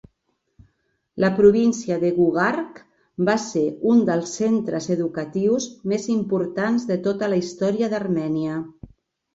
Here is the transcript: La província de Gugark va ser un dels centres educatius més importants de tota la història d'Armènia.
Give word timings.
La 1.23 1.29
província 1.39 1.97
de 2.03 2.09
Gugark 2.15 2.81
va 3.29 3.37
ser 3.45 3.63
un 3.93 4.01
dels 4.09 4.35
centres 4.41 4.89
educatius 4.97 5.69
més 5.95 6.11
importants 6.19 6.91
de 6.95 7.01
tota 7.09 7.33
la 7.37 7.43
història 7.47 7.95
d'Armènia. 7.95 8.61